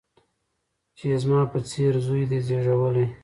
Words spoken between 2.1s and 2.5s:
دی